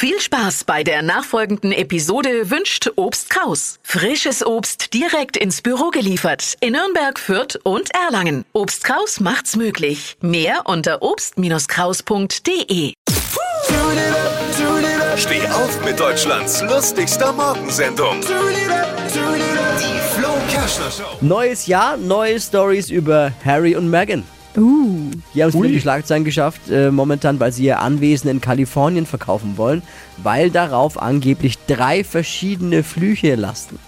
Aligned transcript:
Viel 0.00 0.20
Spaß 0.20 0.62
bei 0.62 0.84
der 0.84 1.02
nachfolgenden 1.02 1.72
Episode 1.72 2.50
wünscht 2.50 2.88
Obst 2.94 3.30
Kraus. 3.30 3.80
Frisches 3.82 4.46
Obst 4.46 4.94
direkt 4.94 5.36
ins 5.36 5.60
Büro 5.60 5.90
geliefert 5.90 6.54
in 6.60 6.74
Nürnberg, 6.74 7.18
Fürth 7.18 7.58
und 7.64 7.92
Erlangen. 7.92 8.44
Obst 8.52 8.84
Kraus 8.84 9.18
macht's 9.18 9.56
möglich. 9.56 10.16
Mehr 10.20 10.60
unter 10.66 11.02
obst-kraus.de. 11.02 12.92
Steh 15.16 15.48
auf 15.48 15.84
mit 15.84 15.98
Deutschlands 15.98 16.62
lustigster 16.62 17.32
Morgensendung. 17.32 18.20
Die 18.20 18.28
Flo 20.14 20.34
Show. 20.68 21.18
Neues 21.20 21.66
Jahr, 21.66 21.96
neue 21.96 22.38
Stories 22.38 22.90
über 22.90 23.32
Harry 23.44 23.74
und 23.74 23.90
Meghan. 23.90 24.22
Uh, 24.56 25.10
Die 25.34 25.42
haben 25.42 25.50
es 25.50 25.60
die 25.60 25.80
Schlagzeilen 25.80 26.24
geschafft, 26.24 26.70
äh, 26.70 26.90
momentan, 26.90 27.38
weil 27.38 27.52
sie 27.52 27.64
ihr 27.64 27.80
Anwesen 27.80 28.30
in 28.30 28.40
Kalifornien 28.40 29.06
verkaufen 29.06 29.56
wollen, 29.56 29.82
weil 30.16 30.50
darauf 30.50 31.00
angeblich 31.00 31.58
drei 31.66 32.02
verschiedene 32.02 32.82
Flüche 32.82 33.34
lasten. 33.34 33.78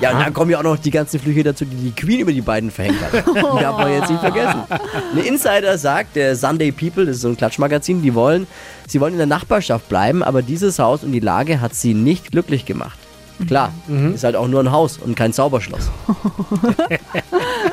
Ja, 0.00 0.12
und 0.12 0.20
dann 0.20 0.32
kommen 0.32 0.50
ja 0.50 0.58
auch 0.58 0.62
noch 0.62 0.78
die 0.78 0.90
ganzen 0.90 1.20
Flüche 1.20 1.42
dazu, 1.42 1.64
die 1.64 1.76
die 1.76 1.90
Queen 1.90 2.20
über 2.20 2.32
die 2.32 2.40
beiden 2.40 2.70
verhängt 2.70 3.00
hat. 3.02 3.26
Die 3.26 3.60
darf 3.60 3.76
man 3.76 3.92
jetzt 3.92 4.10
nicht 4.10 4.20
vergessen. 4.20 4.62
Ein 4.70 5.24
Insider 5.24 5.76
sagt, 5.76 6.16
der 6.16 6.36
Sunday 6.36 6.72
People, 6.72 7.04
das 7.04 7.16
ist 7.16 7.22
so 7.22 7.28
ein 7.28 7.36
Klatschmagazin, 7.36 8.00
die 8.00 8.14
wollen, 8.14 8.46
sie 8.88 9.00
wollen 9.00 9.12
in 9.12 9.18
der 9.18 9.26
Nachbarschaft 9.26 9.88
bleiben, 9.88 10.22
aber 10.22 10.40
dieses 10.42 10.78
Haus 10.78 11.04
und 11.04 11.12
die 11.12 11.20
Lage 11.20 11.60
hat 11.60 11.74
sie 11.74 11.94
nicht 11.94 12.30
glücklich 12.30 12.64
gemacht. 12.64 12.98
Klar, 13.46 13.72
ist 14.14 14.22
halt 14.24 14.36
auch 14.36 14.46
nur 14.46 14.60
ein 14.60 14.70
Haus 14.70 14.98
und 14.98 15.16
kein 15.16 15.32
Zauberschloss. 15.32 15.90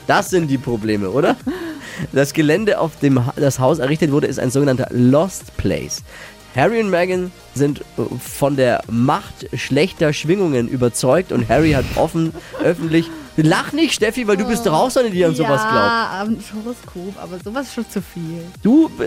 Das 0.08 0.30
sind 0.32 0.48
die 0.48 0.58
Probleme, 0.58 1.10
oder? 1.10 1.36
Das 2.12 2.34
Gelände, 2.34 2.80
auf 2.80 3.00
dem 3.00 3.22
das 3.36 3.60
Haus 3.60 3.80
errichtet 3.80 4.12
wurde, 4.12 4.28
ist 4.28 4.40
ein 4.40 4.52
sogenannter 4.52 4.88
Lost 4.92 5.56
Place. 5.58 6.04
Harry 6.56 6.80
und 6.82 6.90
Meghan 6.90 7.32
sind 7.54 7.82
äh, 7.82 7.84
von 8.20 8.56
der 8.56 8.82
Macht 8.90 9.48
schlechter 9.54 10.14
Schwingungen 10.14 10.68
überzeugt 10.68 11.32
und 11.32 11.48
Harry 11.48 11.72
hat 11.72 11.86
offen, 11.96 12.34
öffentlich. 12.64 13.10
Lach 13.38 13.72
nicht, 13.72 13.94
Steffi, 13.94 14.28
weil 14.28 14.36
du 14.36 14.46
bist 14.46 14.66
doch 14.66 14.74
auch 14.74 14.90
so 14.92 15.00
eine, 15.00 15.12
die 15.12 15.24
an 15.24 15.36
sowas 15.36 15.62
glaubt. 15.62 15.76
ja, 15.76 16.26
ein 16.26 16.44
Horoskop, 16.66 17.22
aber 17.22 17.38
sowas 17.44 17.68
ist 17.68 17.74
schon 17.76 17.90
zu 17.90 18.02
viel. 18.02 18.44
Du. 18.64 18.90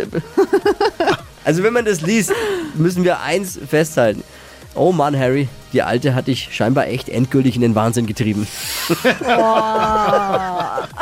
Also, 1.45 1.65
wenn 1.65 1.73
man 1.73 1.85
das 1.85 2.03
liest, 2.03 2.33
müssen 2.77 3.03
wir 3.03 3.19
eins 3.21 3.59
festhalten. 3.69 4.23
Oh 4.77 4.93
Mann, 4.93 5.19
Harry, 5.19 5.49
die 5.73 5.83
Alte 5.83 6.15
hat 6.15 6.29
dich 6.29 6.51
scheinbar 6.53 6.87
echt 6.87 7.09
endgültig 7.09 7.57
in 7.57 7.63
den 7.63 7.75
Wahnsinn 7.75 8.07
getrieben. 8.07 8.47